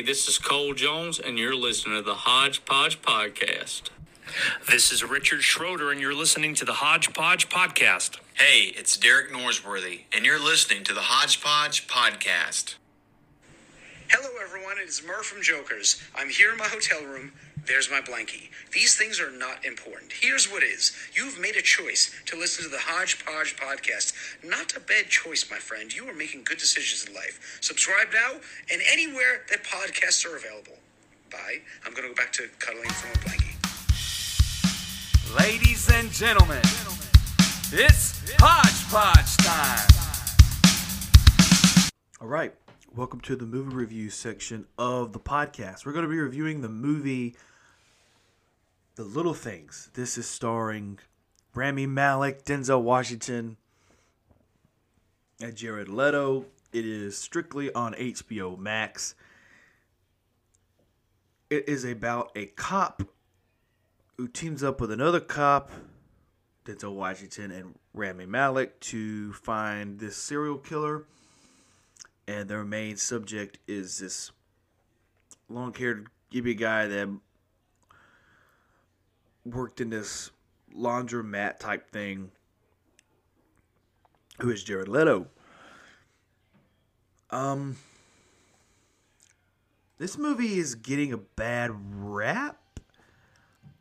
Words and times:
Hey, 0.00 0.06
this 0.06 0.28
is 0.28 0.38
Cole 0.38 0.72
Jones, 0.72 1.18
and 1.18 1.38
you're 1.38 1.54
listening 1.54 1.96
to 1.96 2.02
the 2.02 2.14
Hodgepodge 2.14 3.02
Podcast. 3.02 3.90
This 4.66 4.90
is 4.92 5.04
Richard 5.04 5.42
Schroeder, 5.42 5.90
and 5.90 6.00
you're 6.00 6.14
listening 6.14 6.54
to 6.54 6.64
the 6.64 6.72
Hodgepodge 6.72 7.50
Podcast. 7.50 8.16
Hey, 8.32 8.72
it's 8.74 8.96
Derek 8.96 9.30
Norsworthy, 9.30 10.04
and 10.10 10.24
you're 10.24 10.42
listening 10.42 10.84
to 10.84 10.94
the 10.94 11.02
Hodgepodge 11.02 11.86
Podcast. 11.86 12.76
Hello, 14.08 14.30
everyone. 14.42 14.78
It 14.82 14.88
is 14.88 15.02
Murr 15.06 15.22
from 15.22 15.42
Jokers. 15.42 16.02
I'm 16.16 16.30
here 16.30 16.50
in 16.50 16.56
my 16.56 16.64
hotel 16.64 17.04
room. 17.04 17.32
There's 17.70 17.88
my 17.88 18.00
blankie. 18.00 18.50
These 18.72 18.96
things 18.96 19.20
are 19.20 19.30
not 19.30 19.64
important. 19.64 20.10
Here's 20.10 20.50
what 20.50 20.64
is. 20.64 20.90
You've 21.14 21.38
made 21.38 21.54
a 21.54 21.62
choice 21.62 22.12
to 22.26 22.36
listen 22.36 22.64
to 22.64 22.68
the 22.68 22.80
Hodgepodge 22.80 23.56
podcast. 23.56 24.12
Not 24.42 24.76
a 24.76 24.80
bad 24.80 25.06
choice, 25.06 25.48
my 25.48 25.58
friend. 25.58 25.94
You 25.94 26.08
are 26.08 26.12
making 26.12 26.42
good 26.42 26.58
decisions 26.58 27.06
in 27.08 27.14
life. 27.14 27.58
Subscribe 27.60 28.08
now 28.12 28.40
and 28.72 28.82
anywhere 28.90 29.42
that 29.50 29.62
podcasts 29.62 30.26
are 30.26 30.36
available. 30.36 30.80
Bye. 31.30 31.60
I'm 31.86 31.92
going 31.92 32.02
to 32.02 32.08
go 32.08 32.14
back 32.16 32.32
to 32.32 32.48
cuddling 32.58 32.90
from 32.90 33.12
a 33.12 33.18
blankie. 33.24 33.54
Ladies 35.38 35.88
and 35.92 36.10
gentlemen, 36.10 36.62
it's 37.70 38.20
Hodgepodge 38.40 39.36
time. 39.46 39.86
All 42.20 42.26
right, 42.26 42.52
welcome 42.92 43.20
to 43.20 43.36
the 43.36 43.46
movie 43.46 43.76
review 43.76 44.10
section 44.10 44.66
of 44.76 45.12
the 45.12 45.20
podcast. 45.20 45.86
We're 45.86 45.92
going 45.92 46.04
to 46.04 46.10
be 46.10 46.18
reviewing 46.18 46.62
the 46.62 46.68
movie 46.68 47.36
The 49.00 49.06
Little 49.06 49.32
Things. 49.32 49.88
This 49.94 50.18
is 50.18 50.28
starring 50.28 50.98
Rami 51.54 51.86
Malek, 51.86 52.44
Denzel 52.44 52.82
Washington, 52.82 53.56
and 55.40 55.56
Jared 55.56 55.88
Leto. 55.88 56.44
It 56.70 56.84
is 56.84 57.16
strictly 57.16 57.72
on 57.72 57.94
HBO 57.94 58.58
Max. 58.58 59.14
It 61.48 61.66
is 61.66 61.82
about 61.82 62.30
a 62.36 62.44
cop 62.44 63.02
who 64.18 64.28
teams 64.28 64.62
up 64.62 64.82
with 64.82 64.92
another 64.92 65.18
cop, 65.18 65.70
Denzel 66.66 66.92
Washington 66.92 67.50
and 67.52 67.78
Rami 67.94 68.26
Malek, 68.26 68.80
to 68.80 69.32
find 69.32 69.98
this 69.98 70.14
serial 70.14 70.58
killer 70.58 71.06
and 72.28 72.50
their 72.50 72.66
main 72.66 72.98
subject 72.98 73.60
is 73.66 74.00
this 74.00 74.30
long-haired 75.48 76.08
gibby 76.28 76.54
guy 76.54 76.86
that 76.86 77.08
worked 79.50 79.80
in 79.80 79.90
this 79.90 80.30
laundromat 80.76 81.58
type 81.58 81.90
thing 81.90 82.30
who 84.40 84.50
is 84.50 84.62
Jared 84.62 84.88
Leto. 84.88 85.26
Um 87.30 87.76
this 89.98 90.16
movie 90.16 90.58
is 90.58 90.74
getting 90.74 91.12
a 91.12 91.18
bad 91.18 91.70
rap. 91.72 92.58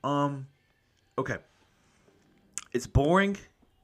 Um 0.03 0.48
okay. 1.17 1.38
It's 2.72 2.88
boring? 2.88 3.38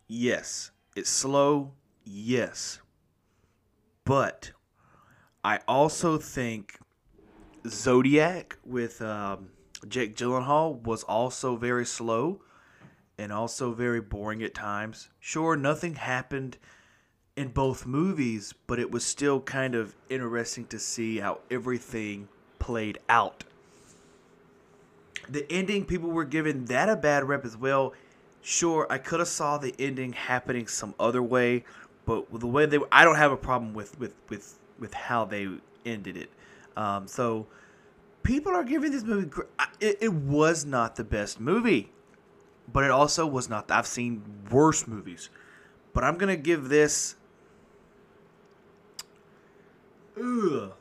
Yes. 0.08 0.72
It's 0.96 1.10
slow? 1.10 1.74
Yes. 2.04 2.80
But 4.04 4.52
I 5.44 5.60
also 5.68 6.18
think 6.18 6.78
Zodiac 7.68 8.58
with 8.64 9.02
um, 9.02 9.50
Jake 9.88 10.16
Gyllenhaal 10.16 10.82
was 10.84 11.04
also 11.04 11.56
very 11.56 11.86
slow 11.86 12.42
and 13.18 13.32
also 13.32 13.72
very 13.74 14.02
boring 14.02 14.44
at 14.44 14.54
times. 14.54 15.10
Sure, 15.20 15.56
nothing 15.56 15.96
happened 15.96 16.58
in 17.36 17.50
both 17.50 17.86
movies, 17.86 18.54
but 18.68 18.80
it 18.80 18.92
was 18.92 19.06
still 19.06 19.42
kind 19.42 19.76
of 19.76 19.96
interesting 20.10 20.66
to 20.68 20.80
see 20.80 21.18
how 21.18 21.40
everything 21.52 22.28
played 22.60 23.00
out. 23.10 23.44
The 25.30 25.52
ending, 25.52 25.86
people 25.86 26.10
were 26.10 26.26
giving 26.26 26.66
that 26.66 26.90
a 26.90 26.96
bad 26.96 27.28
rep 27.28 27.46
as 27.46 27.58
well. 27.58 27.94
Sure, 28.42 28.86
I 28.90 29.00
could 29.00 29.20
have 29.20 29.28
saw 29.28 29.58
the 29.58 29.74
ending 29.80 30.14
happening 30.14 30.68
some 30.68 30.94
other 31.00 31.22
way, 31.24 31.64
but 32.06 32.28
the 32.40 32.48
way 32.48 32.66
they, 32.66 32.80
I 32.92 33.04
don't 33.04 33.16
have 33.16 33.32
a 33.32 33.38
problem 33.38 33.74
with 33.74 33.98
with 34.00 34.14
with 34.30 34.60
with 34.78 34.94
how 34.94 35.26
they 35.26 35.50
ended 35.84 36.16
it. 36.16 36.30
Um, 36.78 37.08
so 37.08 37.48
people 38.26 38.54
are 38.54 38.64
giving 38.64 38.92
this 38.92 39.04
movie. 39.04 39.32
It, 39.80 40.00
it 40.02 40.14
was 40.14 40.66
not 40.66 40.98
the 40.98 41.06
best 41.06 41.40
movie, 41.40 41.92
but 42.72 42.84
it 42.84 42.92
also 42.92 43.26
was 43.26 43.48
not. 43.48 43.72
I've 43.72 43.88
seen 43.88 44.22
worse 44.52 44.86
movies, 44.88 45.30
but 45.94 46.04
I'm 46.04 46.18
gonna 46.18 46.36
give 46.36 46.68
this. 46.68 47.16
Ugh. 50.18 50.74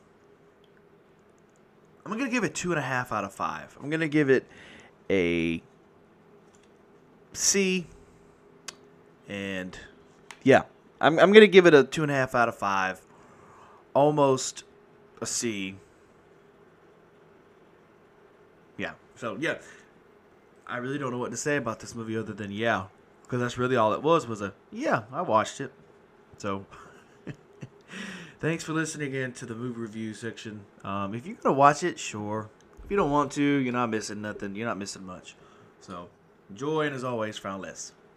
I'm 2.05 2.11
gonna 2.17 2.29
give 2.29 2.43
it 2.43 2.53
two 2.53 2.71
and 2.71 2.79
a 2.79 2.83
half 2.83 3.11
out 3.11 3.23
of 3.23 3.33
five. 3.33 3.77
I'm 3.81 3.89
gonna 3.89 4.07
give 4.07 4.29
it 4.29 4.45
a 5.09 5.61
C, 7.33 7.87
and 9.27 9.77
yeah, 10.43 10.63
I'm 11.01 11.17
I'm 11.19 11.31
gonna 11.31 11.47
give 11.47 11.65
it 11.65 11.73
a 11.73 11.83
two 11.83 12.03
and 12.03 12.11
a 12.11 12.15
half 12.15 12.35
out 12.35 12.49
of 12.49 12.55
five, 12.55 13.01
almost 13.93 14.63
a 15.21 15.25
C. 15.25 15.77
Yeah. 18.77 18.91
So 19.15 19.37
yeah, 19.39 19.57
I 20.67 20.77
really 20.77 20.97
don't 20.97 21.11
know 21.11 21.17
what 21.17 21.31
to 21.31 21.37
say 21.37 21.57
about 21.57 21.79
this 21.79 21.95
movie 21.95 22.17
other 22.17 22.33
than 22.33 22.51
yeah, 22.51 22.85
because 23.23 23.39
that's 23.39 23.57
really 23.57 23.75
all 23.75 23.93
it 23.93 24.01
was 24.01 24.27
was 24.27 24.41
a 24.41 24.53
yeah. 24.71 25.03
I 25.11 25.21
watched 25.21 25.61
it. 25.61 25.71
So 26.37 26.65
thanks 28.39 28.63
for 28.63 28.73
listening 28.73 29.13
in 29.13 29.31
to 29.33 29.45
the 29.45 29.55
movie 29.55 29.79
review 29.79 30.13
section. 30.13 30.65
Um, 30.83 31.13
if 31.13 31.25
you're 31.25 31.37
gonna 31.37 31.55
watch 31.55 31.83
it, 31.83 31.99
sure. 31.99 32.49
If 32.83 32.91
you 32.91 32.97
don't 32.97 33.11
want 33.11 33.31
to, 33.33 33.41
you're 33.41 33.73
not 33.73 33.89
missing 33.89 34.21
nothing. 34.21 34.55
You're 34.55 34.67
not 34.67 34.77
missing 34.77 35.05
much. 35.05 35.35
So 35.79 36.09
enjoy, 36.49 36.85
and 36.87 36.95
as 36.95 37.03
always, 37.03 37.37
frown 37.37 37.61
less. 37.61 37.93